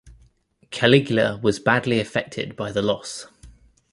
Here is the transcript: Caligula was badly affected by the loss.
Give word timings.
Caligula 0.71 1.39
was 1.43 1.59
badly 1.59 1.99
affected 1.99 2.55
by 2.55 2.71
the 2.71 2.81
loss. 2.81 3.27